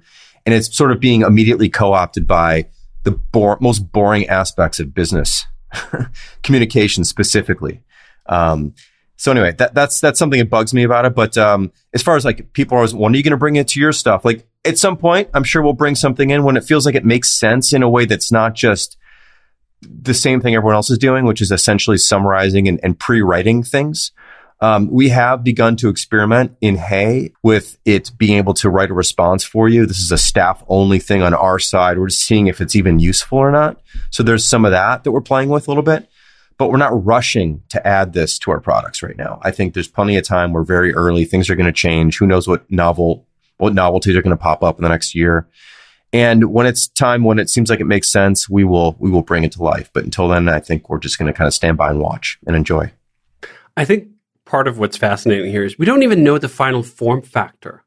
And 0.47 0.55
it's 0.55 0.75
sort 0.77 0.93
of 0.93 1.01
being 1.01 1.23
immediately 1.23 1.69
co-opted 1.69 2.27
by 2.27 2.67
the 3.03 3.13
bo- 3.13 3.59
most 3.61 3.93
boring 3.93 4.29
aspects 4.29 4.81
of 4.81 4.95
business 4.95 5.47
communication 6.43 7.05
specifically. 7.05 7.83
Um, 8.27 8.75
so 9.17 9.31
anyway, 9.31 9.53
that, 9.53 9.75
that's, 9.75 10.01
that's 10.01 10.19
something 10.19 10.39
that 10.39 10.51
bugs 10.51 10.75
me 10.75 10.83
about 10.83 11.05
it. 11.05 11.15
But, 11.15 11.39
um, 11.39 11.73
as 11.93 12.03
far 12.03 12.17
as 12.17 12.25
like 12.25 12.53
people 12.53 12.77
are 12.77 12.79
always, 12.81 12.95
when 12.95 13.13
are 13.15 13.17
you 13.17 13.23
going 13.23 13.31
to 13.31 13.37
bring 13.37 13.57
it 13.57 13.69
to 13.69 13.81
your 13.81 13.93
stuff? 13.93 14.25
Like 14.25 14.47
at 14.65 14.79
some 14.79 14.97
point, 14.97 15.31
I'm 15.35 15.45
sure 15.45 15.63
we'll 15.63 15.73
bring 15.73 15.95
something 15.95 16.31
in 16.31 16.45
when 16.45 16.57
it 16.57 16.65
feels 16.65 16.85
like 16.85 16.95
it 16.95 17.05
makes 17.05 17.31
sense 17.31 17.73
in 17.73 17.83
a 17.83 17.89
way 17.89 18.07
that's 18.07 18.33
not 18.33 18.55
just, 18.55 18.97
the 19.89 20.15
same 20.15 20.41
thing 20.41 20.55
everyone 20.55 20.75
else 20.75 20.91
is 20.91 20.99
doing, 20.99 21.25
which 21.25 21.41
is 21.41 21.51
essentially 21.51 21.99
summarizing 21.99 22.69
and, 22.69 22.81
and 22.83 22.99
pre-writing 22.99 23.63
things. 23.63 24.13
Um, 24.61 24.89
we 24.91 25.09
have 25.11 25.45
begun 25.45 25.77
to 25.77 25.89
experiment 25.89 26.57
in 26.61 26.77
HEY 26.77 27.33
with 27.43 27.77
it 27.85 28.13
being 28.17 28.39
able 28.39 28.55
to 28.55 28.71
write 28.71 28.91
a 28.91 28.95
response 28.95 29.45
for 29.45 29.69
you. 29.69 29.85
This 29.85 29.99
is 29.99 30.13
a 30.13 30.17
staff 30.17 30.65
only 30.69 30.99
thing 30.99 31.23
on 31.23 31.35
our 31.35 31.59
side. 31.59 31.99
We're 31.99 32.09
just 32.09 32.25
seeing 32.27 32.47
if 32.47 32.61
it's 32.61 32.77
even 32.77 32.99
useful 32.99 33.39
or 33.39 33.51
not. 33.51 33.81
So 34.11 34.23
there's 34.23 34.47
some 34.47 34.65
of 34.65 34.71
that 34.71 35.05
that 35.05 35.13
we're 35.13 35.21
playing 35.21 35.49
with 35.49 35.67
a 35.67 35.71
little 35.71 35.83
bit, 35.83 36.09
but 36.57 36.71
we're 36.71 36.79
not 36.79 37.05
rushing 37.05 37.63
to 37.71 37.87
add 37.87 38.13
this 38.13 38.39
to 38.39 38.53
our 38.53 38.61
products 38.61 39.03
right 39.03 39.17
now. 39.19 39.41
I 39.43 39.51
think 39.51 39.75
there's 39.75 39.89
plenty 39.89 40.17
of 40.17 40.25
time. 40.25 40.53
We're 40.53 40.65
very 40.65 40.95
early. 40.95 41.25
Things 41.25 41.51
are 41.51 41.57
going 41.57 41.67
to 41.67 41.73
change. 41.73 42.17
Who 42.19 42.27
knows 42.27 42.49
what 42.49 42.71
novel, 42.71 43.27
what 43.59 43.75
novelties 43.75 44.17
are 44.17 44.23
going 44.23 44.37
to 44.37 44.43
pop 44.43 44.63
up 44.63 44.79
in 44.79 44.83
the 44.83 44.89
next 44.89 45.15
year. 45.15 45.49
And 46.15 46.53
when 46.53 46.65
it's 46.65 46.87
time, 46.87 47.25
when 47.25 47.41
it 47.41 47.51
seems 47.51 47.69
like 47.69 47.81
it 47.81 47.87
makes 47.87 48.09
sense, 48.09 48.49
we 48.49 48.63
will 48.63 48.95
we 49.01 49.11
will 49.11 49.23
bring 49.23 49.43
it 49.43 49.51
to 49.53 49.63
life. 49.65 49.91
But 49.93 50.05
until 50.05 50.29
then, 50.29 50.49
I 50.49 50.61
think 50.61 50.89
we're 50.89 51.01
just 51.01 51.19
going 51.19 51.27
to 51.27 51.37
kind 51.37 51.49
of 51.49 51.53
stand 51.53 51.77
by 51.77 51.91
and 51.91 51.99
watch 52.01 52.39
and 52.47 52.55
enjoy. 52.55 52.93
I 53.77 53.85
think 53.85 54.09
part 54.45 54.69
of 54.69 54.79
what's 54.79 54.97
fascinating 54.97 55.51
here 55.51 55.65
is 55.65 55.77
we 55.77 55.87
don't 55.87 56.05
even 56.05 56.23
know 56.23 56.39
the 56.39 56.49
final 56.49 56.85
form 56.85 57.21
factor. 57.21 57.84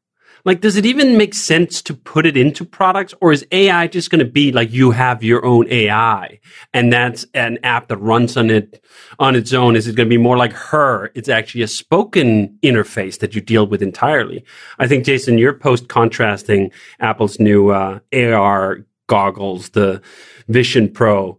Like, 0.48 0.62
does 0.62 0.78
it 0.78 0.86
even 0.86 1.18
make 1.18 1.34
sense 1.34 1.82
to 1.82 1.94
put 1.94 2.26
it 2.26 2.38
into 2.38 2.64
products 2.64 3.14
or 3.20 3.34
is 3.34 3.46
AI 3.52 3.88
just 3.88 4.10
going 4.10 4.20
to 4.20 4.32
be 4.32 4.54
like 4.54 4.72
you 4.72 4.92
have 4.92 5.22
your 5.22 5.46
own 5.46 5.68
AI 5.70 6.40
and 6.74 6.94
that's 6.94 7.26
an 7.34 7.60
app 7.64 7.90
that 7.90 7.98
runs 7.98 8.38
on 8.38 8.50
it 8.50 8.82
on 9.20 9.36
its 9.36 9.52
own? 9.52 9.76
Is 9.76 9.90
it 9.90 9.98
going 9.98 10.08
to 10.08 10.10
be 10.10 10.18
more 10.18 10.38
like 10.38 10.54
her? 10.54 11.12
It's 11.16 11.28
actually 11.28 11.64
a 11.64 11.68
spoken 11.68 12.58
interface 12.64 13.20
that 13.20 13.36
you 13.36 13.42
deal 13.42 13.68
with 13.68 13.82
entirely. 13.82 14.46
I 14.80 14.88
think, 14.88 15.04
Jason, 15.04 15.38
your 15.38 15.52
post 15.52 15.90
contrasting 15.90 16.72
Apple's 17.02 17.42
new 17.42 17.72
uh, 17.72 18.00
AR 18.14 18.86
goggles, 19.08 19.72
the 19.72 20.02
Vision 20.48 20.90
Pro 20.90 21.38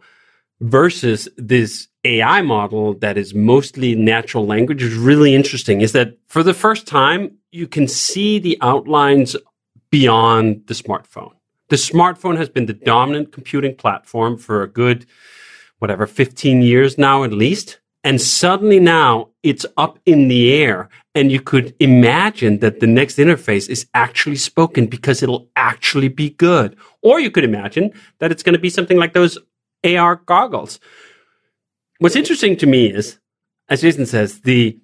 versus 0.61 1.31
this 1.39 1.89
AI 2.05 2.43
model 2.43 2.93
that 2.99 3.17
is 3.17 3.33
mostly 3.33 3.95
natural 3.95 4.45
language 4.45 4.83
is 4.83 4.95
really 4.95 5.35
interesting 5.35 5.81
is 5.81 5.93
that 5.93 6.19
for 6.27 6.43
the 6.43 6.53
first 6.53 6.87
time, 6.87 7.38
you 7.51 7.67
can 7.67 7.89
see 7.89 8.39
the 8.39 8.59
outlines 8.61 9.37
beyond 9.91 10.67
the 10.67 10.75
smartphone. 10.75 11.33
The 11.69 11.77
smartphone 11.77 12.37
has 12.37 12.49
been 12.49 12.67
the 12.67 12.73
dominant 12.73 13.33
computing 13.33 13.75
platform 13.75 14.39
for 14.39 14.63
a 14.63 14.69
good, 14.69 15.07
whatever, 15.79 16.07
15 16.07 16.63
years 16.63 16.99
now 16.99 17.25
at 17.25 17.33
least. 17.33 17.79
And 18.05 18.21
suddenly 18.21 18.81
now 18.81 19.31
it's 19.43 19.67
up 19.77 19.99
in 20.07 20.29
the 20.29 20.53
air 20.55 20.89
and 21.15 21.33
you 21.33 21.41
could 21.41 21.75
imagine 21.81 22.61
that 22.61 22.81
the 22.81 22.87
next 22.87 23.19
interface 23.19 23.69
is 23.69 23.87
actually 23.93 24.37
spoken 24.37 24.87
because 24.87 25.23
it'll 25.23 25.49
actually 25.57 26.09
be 26.09 26.31
good. 26.31 26.77
Or 27.03 27.19
you 27.19 27.31
could 27.31 27.45
imagine 27.45 27.93
that 28.21 28.31
it's 28.31 28.43
going 28.43 28.55
to 28.55 28.61
be 28.61 28.71
something 28.71 28.97
like 28.97 29.15
those 29.15 29.37
AR 29.85 30.17
goggles. 30.17 30.81
What's 31.99 32.17
interesting 32.17 32.57
to 32.59 32.67
me 32.67 32.87
is, 32.87 33.19
as 33.69 33.81
Jason 33.81 34.07
says, 34.07 34.41
the 34.43 34.79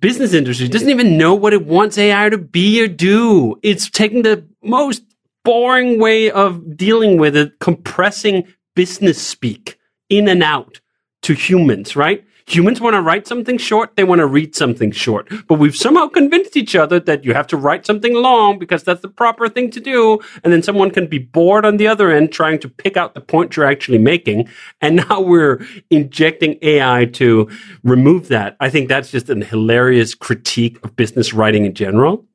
business 0.00 0.34
industry 0.34 0.68
doesn't 0.68 0.90
even 0.90 1.16
know 1.16 1.34
what 1.34 1.52
it 1.52 1.66
wants 1.66 1.98
AI 1.98 2.28
to 2.28 2.38
be 2.38 2.82
or 2.82 2.88
do. 2.88 3.56
It's 3.62 3.88
taking 3.90 4.22
the 4.22 4.46
most 4.62 5.02
boring 5.44 6.00
way 6.00 6.30
of 6.30 6.76
dealing 6.76 7.18
with 7.18 7.36
it, 7.36 7.58
compressing 7.60 8.52
business 8.74 9.20
speak 9.20 9.78
in 10.10 10.28
and 10.28 10.42
out 10.42 10.80
to 11.22 11.34
humans, 11.34 11.96
right? 11.96 12.24
Humans 12.48 12.80
want 12.80 12.94
to 12.94 13.02
write 13.02 13.26
something 13.26 13.58
short. 13.58 13.96
They 13.96 14.04
want 14.04 14.20
to 14.20 14.26
read 14.26 14.54
something 14.54 14.92
short. 14.92 15.28
But 15.48 15.58
we've 15.58 15.74
somehow 15.74 16.06
convinced 16.06 16.56
each 16.56 16.76
other 16.76 17.00
that 17.00 17.24
you 17.24 17.34
have 17.34 17.48
to 17.48 17.56
write 17.56 17.84
something 17.84 18.14
long 18.14 18.58
because 18.58 18.84
that's 18.84 19.02
the 19.02 19.08
proper 19.08 19.48
thing 19.48 19.68
to 19.72 19.80
do. 19.80 20.20
And 20.44 20.52
then 20.52 20.62
someone 20.62 20.92
can 20.92 21.08
be 21.08 21.18
bored 21.18 21.64
on 21.64 21.76
the 21.76 21.88
other 21.88 22.10
end 22.10 22.32
trying 22.32 22.60
to 22.60 22.68
pick 22.68 22.96
out 22.96 23.14
the 23.14 23.20
point 23.20 23.56
you're 23.56 23.66
actually 23.66 23.98
making. 23.98 24.48
And 24.80 24.96
now 25.08 25.20
we're 25.20 25.66
injecting 25.90 26.56
AI 26.62 27.06
to 27.14 27.50
remove 27.82 28.28
that. 28.28 28.56
I 28.60 28.70
think 28.70 28.88
that's 28.88 29.10
just 29.10 29.28
an 29.28 29.42
hilarious 29.42 30.14
critique 30.14 30.78
of 30.84 30.94
business 30.94 31.34
writing 31.34 31.64
in 31.64 31.74
general. 31.74 32.26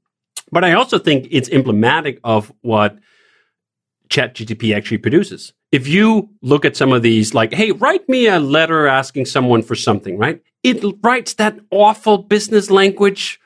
But 0.51 0.65
I 0.65 0.73
also 0.73 0.99
think 0.99 1.27
it's 1.31 1.49
emblematic 1.49 2.19
of 2.25 2.51
what 2.61 2.97
ChatGPT 4.11 4.75
actually 4.75 4.99
produces. 4.99 5.53
If 5.71 5.87
you 5.87 6.29
look 6.41 6.65
at 6.65 6.75
some 6.75 6.91
of 6.91 7.01
these, 7.01 7.33
like, 7.33 7.53
hey, 7.53 7.71
write 7.71 8.07
me 8.09 8.27
a 8.27 8.39
letter 8.39 8.87
asking 8.87 9.25
someone 9.25 9.63
for 9.63 9.73
something, 9.73 10.17
right? 10.17 10.41
It 10.63 10.83
writes 11.01 11.33
that 11.35 11.57
awful 11.71 12.19
business 12.19 12.69
language, 12.69 13.39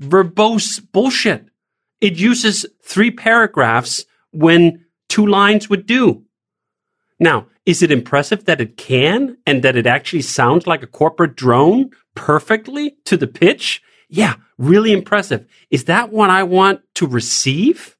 verbose 0.00 0.80
bullshit. 0.92 1.46
It 2.00 2.16
uses 2.16 2.66
three 2.82 3.10
paragraphs 3.10 4.04
when 4.30 4.84
two 5.08 5.26
lines 5.26 5.68
would 5.68 5.86
do. 5.86 6.22
Now, 7.18 7.46
is 7.66 7.82
it 7.82 7.90
impressive 7.90 8.44
that 8.44 8.60
it 8.60 8.76
can 8.76 9.38
and 9.46 9.62
that 9.62 9.76
it 9.76 9.86
actually 9.86 10.22
sounds 10.22 10.66
like 10.66 10.82
a 10.82 10.86
corporate 10.86 11.36
drone 11.36 11.90
perfectly 12.14 12.96
to 13.06 13.16
the 13.16 13.26
pitch? 13.26 13.82
Yeah, 14.08 14.34
really 14.58 14.92
impressive. 14.92 15.46
Is 15.70 15.84
that 15.84 16.10
what 16.10 16.30
I 16.30 16.42
want 16.42 16.80
to 16.96 17.06
receive? 17.06 17.96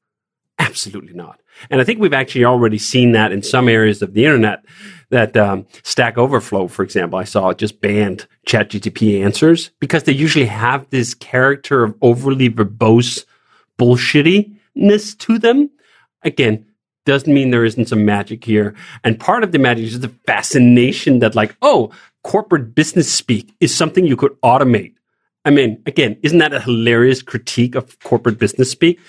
Absolutely 0.59 1.13
not. 1.13 1.39
And 1.69 1.81
I 1.81 1.83
think 1.83 1.99
we've 1.99 2.13
actually 2.13 2.45
already 2.45 2.77
seen 2.77 3.11
that 3.13 3.31
in 3.31 3.43
some 3.43 3.69
areas 3.69 4.01
of 4.01 4.13
the 4.13 4.25
internet. 4.25 4.63
That 5.09 5.35
um, 5.35 5.65
Stack 5.83 6.17
Overflow, 6.17 6.69
for 6.69 6.83
example, 6.83 7.19
I 7.19 7.25
saw 7.25 7.51
just 7.51 7.81
banned 7.81 8.27
ChatGPT 8.47 9.21
answers 9.21 9.71
because 9.81 10.03
they 10.03 10.13
usually 10.13 10.45
have 10.45 10.89
this 10.89 11.13
character 11.13 11.83
of 11.83 11.95
overly 12.01 12.49
verbose 12.49 13.25
bullshittiness 13.77 15.17
to 15.17 15.37
them. 15.37 15.69
Again, 16.23 16.65
doesn't 17.05 17.33
mean 17.33 17.51
there 17.51 17.65
isn't 17.65 17.89
some 17.89 18.05
magic 18.05 18.43
here. 18.45 18.73
And 19.03 19.19
part 19.19 19.43
of 19.43 19.51
the 19.51 19.59
magic 19.59 19.85
is 19.85 19.99
the 19.99 20.13
fascination 20.25 21.19
that, 21.19 21.35
like, 21.35 21.57
oh, 21.61 21.91
corporate 22.23 22.75
business 22.75 23.11
speak 23.11 23.53
is 23.59 23.75
something 23.75 24.05
you 24.05 24.15
could 24.15 24.39
automate. 24.41 24.93
I 25.43 25.49
mean, 25.49 25.81
again, 25.85 26.17
isn't 26.21 26.37
that 26.37 26.53
a 26.53 26.59
hilarious 26.59 27.21
critique 27.21 27.75
of 27.75 27.99
corporate 27.99 28.37
business 28.37 28.69
speak? 28.69 28.99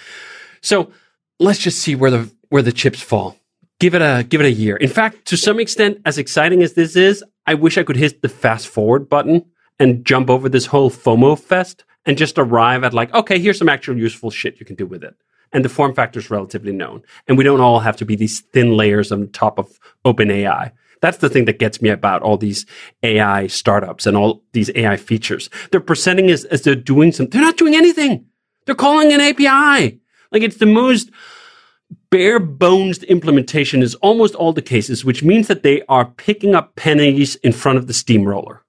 So 0.63 0.91
let's 1.39 1.59
just 1.59 1.79
see 1.79 1.95
where 1.95 2.11
the 2.11 2.31
where 2.53 2.63
the 2.63 2.71
chips 2.71 3.01
fall. 3.01 3.39
Give 3.81 3.95
it 3.95 4.03
a 4.03 4.25
give 4.29 4.43
it 4.43 4.47
a 4.47 4.53
year. 4.53 4.77
In 4.77 4.91
fact, 4.91 5.25
to 5.29 5.39
some 5.39 5.59
extent, 5.59 6.03
as 6.05 6.19
exciting 6.19 6.63
as 6.63 6.75
this 6.75 6.97
is, 6.97 7.25
I 7.47 7.55
wish 7.55 7.79
I 7.79 7.83
could 7.83 7.97
hit 7.97 8.21
the 8.21 8.29
fast 8.29 8.69
forward 8.69 9.09
button 9.09 9.47
and 9.81 10.05
jump 10.05 10.29
over 10.29 10.51
this 10.51 10.67
whole 10.67 10.91
FOMO 10.91 11.39
fest 11.39 11.85
and 12.05 12.19
just 12.19 12.39
arrive 12.39 12.85
at 12.85 12.93
like, 12.93 13.13
okay, 13.15 13.39
here's 13.39 13.59
some 13.59 13.71
actual 13.71 13.97
useful 13.97 14.31
shit 14.31 14.61
you 14.61 14.67
can 14.67 14.77
do 14.77 14.87
with 14.87 15.03
it. 15.03 15.15
And 15.51 15.65
the 15.65 15.71
form 15.71 15.95
factor 15.95 16.19
is 16.21 16.31
relatively 16.31 16.73
known. 16.73 17.03
And 17.27 17.39
we 17.39 17.45
don't 17.45 17.63
all 17.63 17.81
have 17.81 17.97
to 17.97 18.05
be 18.05 18.17
these 18.17 18.41
thin 18.41 18.77
layers 18.77 19.11
on 19.11 19.29
top 19.29 19.59
of 19.59 19.81
OpenAI. 20.05 20.73
That's 21.01 21.19
the 21.19 21.31
thing 21.31 21.47
that 21.47 21.59
gets 21.59 21.81
me 21.81 21.89
about 21.89 22.21
all 22.21 22.37
these 22.37 22.67
AI 23.03 23.47
startups 23.47 24.07
and 24.07 24.15
all 24.15 24.43
these 24.53 24.71
AI 24.75 24.99
features. 24.99 25.49
They're 25.71 25.81
presenting 25.81 26.31
as, 26.31 26.45
as 26.45 26.63
they're 26.63 26.75
doing 26.75 27.13
something. 27.13 27.31
They're 27.31 27.49
not 27.49 27.57
doing 27.57 27.75
anything. 27.75 28.27
They're 28.67 28.75
calling 28.75 29.11
an 29.11 29.23
API. 29.23 29.99
Like 30.31 30.43
it's 30.43 30.59
the 30.59 30.67
most 30.67 31.11
bare 32.11 32.39
bones 32.39 33.03
implementation 33.05 33.83
is 33.83 33.95
almost 33.97 34.35
all 34.35 34.53
the 34.53 34.63
cases, 34.63 35.05
which 35.05 35.23
means 35.23 35.49
that 35.49 35.63
they 35.63 35.83
are 35.89 36.05
picking 36.05 36.55
up 36.55 36.77
pennies 36.77 37.37
in 37.37 37.53
front 37.53 37.79
of 37.79 37.87
the 37.87 37.93
steamroller. 37.93 38.63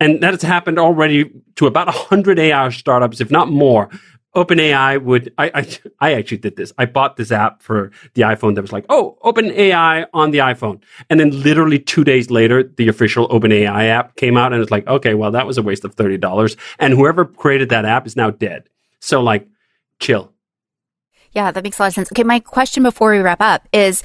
And 0.00 0.22
that 0.22 0.32
has 0.32 0.42
happened 0.42 0.78
already 0.78 1.30
to 1.56 1.66
about 1.66 1.86
100 1.86 2.38
AI 2.38 2.68
startups, 2.70 3.20
if 3.20 3.30
not 3.30 3.50
more. 3.50 3.88
OpenAI 4.36 5.02
would, 5.02 5.32
I, 5.38 5.50
I, 5.54 5.78
I 6.00 6.14
actually 6.14 6.36
did 6.36 6.56
this. 6.56 6.72
I 6.78 6.86
bought 6.86 7.16
this 7.16 7.32
app 7.32 7.62
for 7.62 7.90
the 8.14 8.22
iPhone 8.22 8.54
that 8.54 8.62
was 8.62 8.72
like, 8.72 8.84
oh, 8.88 9.18
OpenAI 9.24 10.06
on 10.12 10.30
the 10.30 10.38
iPhone. 10.38 10.80
And 11.10 11.18
then 11.18 11.42
literally 11.42 11.78
two 11.80 12.04
days 12.04 12.30
later, 12.30 12.62
the 12.62 12.88
official 12.88 13.28
OpenAI 13.30 13.88
app 13.88 14.14
came 14.16 14.36
out 14.36 14.52
and 14.52 14.62
it's 14.62 14.70
like, 14.70 14.86
okay, 14.86 15.14
well, 15.14 15.32
that 15.32 15.46
was 15.46 15.58
a 15.58 15.62
waste 15.62 15.84
of 15.84 15.96
$30. 15.96 16.56
And 16.78 16.94
whoever 16.94 17.24
created 17.24 17.70
that 17.70 17.84
app 17.84 18.06
is 18.06 18.14
now 18.14 18.30
dead. 18.30 18.68
So 19.00 19.20
like, 19.22 19.48
chill 19.98 20.32
yeah, 21.32 21.50
that 21.50 21.64
makes 21.64 21.78
a 21.78 21.82
lot 21.82 21.88
of 21.88 21.94
sense. 21.94 22.10
Okay, 22.12 22.24
my 22.24 22.40
question 22.40 22.82
before 22.82 23.12
we 23.12 23.18
wrap 23.18 23.40
up 23.40 23.66
is 23.72 24.02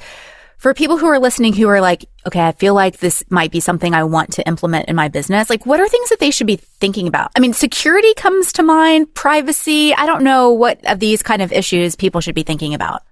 for 0.58 0.72
people 0.72 0.96
who 0.96 1.06
are 1.06 1.18
listening 1.18 1.52
who 1.52 1.68
are 1.68 1.80
like, 1.80 2.06
okay, 2.26 2.40
I 2.40 2.52
feel 2.52 2.74
like 2.74 2.98
this 2.98 3.22
might 3.28 3.50
be 3.50 3.60
something 3.60 3.92
I 3.92 4.04
want 4.04 4.32
to 4.34 4.48
implement 4.48 4.88
in 4.88 4.96
my 4.96 5.08
business. 5.08 5.50
Like, 5.50 5.66
what 5.66 5.78
are 5.78 5.88
things 5.88 6.08
that 6.08 6.20
they 6.20 6.30
should 6.30 6.46
be 6.46 6.56
thinking 6.56 7.06
about? 7.06 7.30
I 7.36 7.40
mean, 7.40 7.52
security 7.52 8.14
comes 8.14 8.52
to 8.54 8.62
mind, 8.62 9.12
privacy. 9.14 9.94
I 9.94 10.06
don't 10.06 10.24
know 10.24 10.50
what 10.50 10.80
of 10.86 11.00
these 11.00 11.22
kind 11.22 11.42
of 11.42 11.52
issues 11.52 11.96
people 11.96 12.20
should 12.20 12.34
be 12.34 12.44
thinking 12.44 12.72
about. 12.72 13.02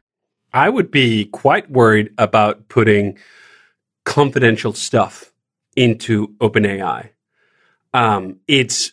I 0.55 0.69
would 0.69 0.91
be 0.91 1.27
quite 1.27 1.71
worried 1.71 2.13
about 2.17 2.69
putting 2.69 3.19
confidential 4.05 4.73
stuff 4.73 5.33
into 5.77 6.29
OpenAI. 6.39 7.11
Um, 7.95 8.41
it's 8.49 8.93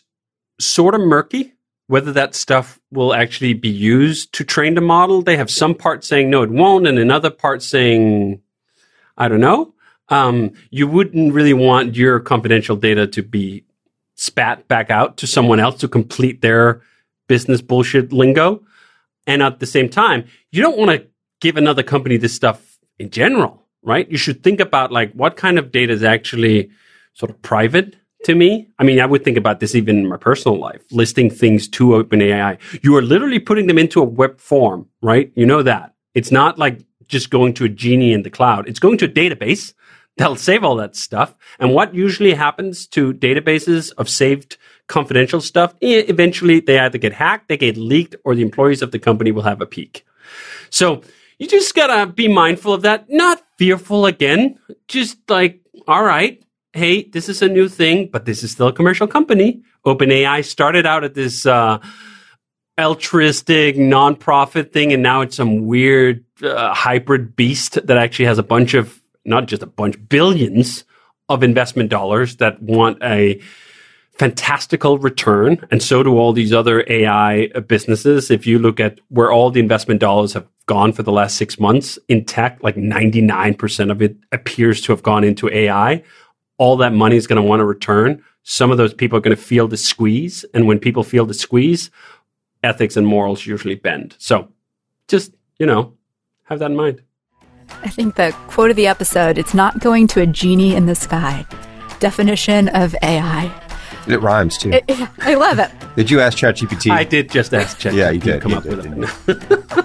sort 0.58 0.94
of 0.94 1.00
murky 1.00 1.54
whether 1.90 2.12
that 2.12 2.36
stuff 2.36 2.78
will 2.92 3.12
actually 3.12 3.52
be 3.52 3.68
used 3.68 4.32
to 4.32 4.44
train 4.44 4.76
the 4.76 4.80
model. 4.80 5.22
They 5.22 5.36
have 5.36 5.50
some 5.50 5.74
parts 5.74 6.06
saying 6.06 6.30
no, 6.30 6.42
it 6.42 6.50
won't, 6.50 6.86
and 6.86 7.00
another 7.00 7.30
part 7.30 7.64
saying, 7.64 8.40
I 9.18 9.26
don't 9.26 9.40
know. 9.40 9.74
Um, 10.08 10.52
you 10.70 10.86
wouldn't 10.86 11.34
really 11.34 11.52
want 11.52 11.96
your 11.96 12.20
confidential 12.20 12.76
data 12.76 13.08
to 13.08 13.24
be 13.24 13.64
spat 14.14 14.68
back 14.68 14.88
out 14.90 15.16
to 15.16 15.26
someone 15.26 15.58
else 15.58 15.80
to 15.80 15.88
complete 15.88 16.42
their 16.42 16.80
business 17.26 17.60
bullshit 17.60 18.12
lingo. 18.12 18.62
And 19.26 19.42
at 19.42 19.58
the 19.58 19.66
same 19.66 19.88
time, 19.88 20.26
you 20.52 20.62
don't 20.62 20.78
want 20.78 20.92
to 20.92 21.08
give 21.40 21.56
another 21.56 21.82
company 21.82 22.18
this 22.18 22.32
stuff 22.32 22.78
in 23.00 23.10
general, 23.10 23.66
right? 23.82 24.08
You 24.08 24.16
should 24.16 24.44
think 24.44 24.60
about 24.60 24.92
like 24.92 25.12
what 25.14 25.36
kind 25.36 25.58
of 25.58 25.72
data 25.72 25.92
is 25.92 26.04
actually 26.04 26.70
sort 27.14 27.30
of 27.30 27.42
private 27.42 27.96
to 28.24 28.34
me. 28.34 28.68
I 28.78 28.84
mean, 28.84 29.00
I 29.00 29.06
would 29.06 29.24
think 29.24 29.36
about 29.36 29.60
this 29.60 29.74
even 29.74 29.98
in 29.98 30.08
my 30.08 30.16
personal 30.16 30.58
life, 30.58 30.82
listing 30.90 31.30
things 31.30 31.68
to 31.68 31.88
OpenAI. 31.88 32.58
You 32.82 32.96
are 32.96 33.02
literally 33.02 33.38
putting 33.38 33.66
them 33.66 33.78
into 33.78 34.00
a 34.00 34.04
web 34.04 34.38
form, 34.38 34.88
right? 35.00 35.32
You 35.34 35.46
know 35.46 35.62
that. 35.62 35.94
It's 36.14 36.30
not 36.30 36.58
like 36.58 36.84
just 37.06 37.30
going 37.30 37.54
to 37.54 37.64
a 37.64 37.68
genie 37.68 38.12
in 38.12 38.22
the 38.22 38.30
cloud. 38.30 38.68
It's 38.68 38.78
going 38.78 38.98
to 38.98 39.06
a 39.06 39.08
database 39.08 39.74
that'll 40.16 40.36
save 40.36 40.64
all 40.64 40.76
that 40.76 40.96
stuff. 40.96 41.34
And 41.58 41.72
what 41.72 41.94
usually 41.94 42.34
happens 42.34 42.86
to 42.88 43.14
databases 43.14 43.92
of 43.96 44.08
saved 44.08 44.58
confidential 44.86 45.40
stuff? 45.40 45.74
Eventually 45.80 46.60
they 46.60 46.78
either 46.78 46.98
get 46.98 47.14
hacked, 47.14 47.48
they 47.48 47.56
get 47.56 47.76
leaked, 47.76 48.16
or 48.24 48.34
the 48.34 48.42
employees 48.42 48.82
of 48.82 48.90
the 48.90 48.98
company 48.98 49.32
will 49.32 49.42
have 49.42 49.60
a 49.60 49.66
peek. 49.66 50.04
So 50.68 51.02
you 51.38 51.46
just 51.46 51.74
gotta 51.74 52.06
be 52.06 52.28
mindful 52.28 52.74
of 52.74 52.82
that. 52.82 53.06
Not 53.08 53.42
fearful 53.56 54.04
again. 54.04 54.58
Just 54.88 55.18
like, 55.30 55.60
all 55.88 56.04
right, 56.04 56.42
hey, 56.72 57.04
this 57.04 57.28
is 57.28 57.42
a 57.42 57.48
new 57.48 57.68
thing, 57.68 58.08
but 58.12 58.24
this 58.24 58.42
is 58.42 58.52
still 58.52 58.68
a 58.68 58.72
commercial 58.72 59.06
company. 59.06 59.62
OpenAI 59.84 60.44
started 60.44 60.86
out 60.86 61.04
at 61.04 61.14
this 61.14 61.46
uh, 61.46 61.78
altruistic 62.78 63.76
nonprofit 63.76 64.72
thing, 64.72 64.92
and 64.92 65.02
now 65.02 65.20
it's 65.20 65.36
some 65.36 65.66
weird 65.66 66.24
uh, 66.42 66.72
hybrid 66.72 67.34
beast 67.36 67.84
that 67.86 67.96
actually 67.96 68.26
has 68.26 68.38
a 68.38 68.42
bunch 68.42 68.74
of, 68.74 69.02
not 69.24 69.46
just 69.46 69.62
a 69.62 69.66
bunch, 69.66 69.96
billions 70.08 70.84
of 71.28 71.42
investment 71.42 71.90
dollars 71.90 72.36
that 72.36 72.60
want 72.62 73.02
a 73.02 73.40
fantastical 74.12 74.98
return. 74.98 75.66
And 75.70 75.82
so 75.82 76.02
do 76.02 76.18
all 76.18 76.32
these 76.32 76.52
other 76.52 76.84
AI 76.88 77.46
businesses. 77.66 78.30
If 78.30 78.46
you 78.46 78.58
look 78.58 78.78
at 78.78 79.00
where 79.08 79.32
all 79.32 79.50
the 79.50 79.60
investment 79.60 80.00
dollars 80.00 80.34
have 80.34 80.46
gone 80.66 80.92
for 80.92 81.02
the 81.02 81.12
last 81.12 81.36
six 81.36 81.58
months 81.58 81.98
in 82.06 82.26
tech, 82.26 82.62
like 82.62 82.76
99% 82.76 83.90
of 83.90 84.02
it 84.02 84.16
appears 84.30 84.82
to 84.82 84.92
have 84.92 85.02
gone 85.02 85.24
into 85.24 85.48
AI. 85.48 86.02
All 86.60 86.76
that 86.76 86.92
money 86.92 87.16
is 87.16 87.26
going 87.26 87.38
to 87.38 87.42
want 87.42 87.60
to 87.60 87.64
return. 87.64 88.22
Some 88.42 88.70
of 88.70 88.76
those 88.76 88.92
people 88.92 89.16
are 89.16 89.22
going 89.22 89.34
to 89.34 89.42
feel 89.42 89.66
the 89.66 89.78
squeeze. 89.78 90.44
And 90.52 90.66
when 90.66 90.78
people 90.78 91.02
feel 91.02 91.24
the 91.24 91.32
squeeze, 91.32 91.90
ethics 92.62 92.98
and 92.98 93.06
morals 93.06 93.46
usually 93.46 93.76
bend. 93.76 94.14
So 94.18 94.48
just, 95.08 95.32
you 95.58 95.64
know, 95.64 95.94
have 96.44 96.58
that 96.58 96.70
in 96.70 96.76
mind. 96.76 97.00
I 97.82 97.88
think 97.88 98.16
the 98.16 98.32
quote 98.48 98.68
of 98.68 98.76
the 98.76 98.86
episode 98.86 99.38
it's 99.38 99.54
not 99.54 99.78
going 99.78 100.06
to 100.08 100.20
a 100.20 100.26
genie 100.26 100.74
in 100.74 100.84
the 100.84 100.94
sky. 100.94 101.46
Definition 101.98 102.68
of 102.68 102.94
AI. 103.02 103.50
It 104.06 104.20
rhymes 104.20 104.58
too. 104.58 104.72
It, 104.72 104.84
I 105.20 105.36
love 105.36 105.58
it. 105.60 105.70
Did 105.96 106.10
you 106.10 106.20
ask 106.20 106.36
ChatGPT? 106.36 106.90
I 106.90 107.04
did 107.04 107.30
just 107.30 107.54
ask 107.54 107.78
ChatGPT. 107.78 107.94
Yeah, 107.94 108.10
you 108.10 108.20
did. 108.20 108.42
Come 108.42 108.52
You 108.52 108.58
up 108.58 108.64
did, 108.64 108.96
with 108.98 109.28
it. 109.28 109.84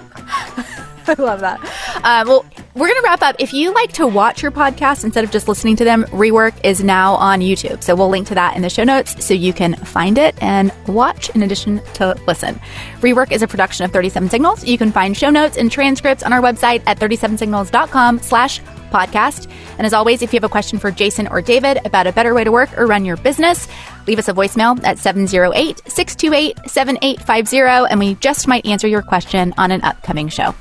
I 1.18 1.22
love 1.22 1.40
that. 1.40 1.60
Uh, 2.02 2.24
well, 2.26 2.44
we're 2.74 2.88
going 2.88 3.00
to 3.00 3.04
wrap 3.04 3.22
up. 3.22 3.36
If 3.38 3.52
you 3.52 3.72
like 3.72 3.92
to 3.94 4.06
watch 4.06 4.42
your 4.42 4.50
podcast 4.50 5.04
instead 5.04 5.24
of 5.24 5.30
just 5.30 5.48
listening 5.48 5.76
to 5.76 5.84
them, 5.84 6.04
Rework 6.06 6.54
is 6.64 6.82
now 6.82 7.14
on 7.14 7.40
YouTube. 7.40 7.82
So 7.82 7.94
we'll 7.94 8.08
link 8.08 8.26
to 8.28 8.34
that 8.34 8.56
in 8.56 8.62
the 8.62 8.68
show 8.68 8.84
notes 8.84 9.24
so 9.24 9.34
you 9.34 9.52
can 9.52 9.76
find 9.76 10.18
it 10.18 10.34
and 10.42 10.72
watch 10.88 11.30
in 11.30 11.42
addition 11.42 11.80
to 11.94 12.16
listen. 12.26 12.60
Rework 13.00 13.32
is 13.32 13.42
a 13.42 13.48
production 13.48 13.84
of 13.84 13.92
37 13.92 14.28
Signals. 14.28 14.64
You 14.64 14.78
can 14.78 14.92
find 14.92 15.16
show 15.16 15.30
notes 15.30 15.56
and 15.56 15.70
transcripts 15.70 16.22
on 16.22 16.32
our 16.32 16.40
website 16.40 16.82
at 16.86 16.98
37signals.com 16.98 18.18
slash 18.20 18.60
podcast. 18.90 19.50
And 19.78 19.86
as 19.86 19.92
always, 19.92 20.22
if 20.22 20.32
you 20.32 20.38
have 20.38 20.44
a 20.44 20.48
question 20.48 20.78
for 20.78 20.90
Jason 20.90 21.28
or 21.28 21.40
David 21.40 21.84
about 21.84 22.06
a 22.06 22.12
better 22.12 22.34
way 22.34 22.44
to 22.44 22.52
work 22.52 22.76
or 22.78 22.86
run 22.86 23.04
your 23.04 23.16
business, 23.16 23.68
leave 24.06 24.18
us 24.18 24.28
a 24.28 24.32
voicemail 24.32 24.82
at 24.84 24.98
708 24.98 25.80
628 25.90 26.70
7850, 26.70 27.90
and 27.90 28.00
we 28.00 28.14
just 28.16 28.48
might 28.48 28.66
answer 28.66 28.86
your 28.86 29.02
question 29.02 29.54
on 29.58 29.70
an 29.70 29.82
upcoming 29.82 30.28
show. 30.28 30.54